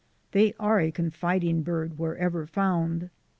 [0.31, 3.11] They are a confiding bird wherever found.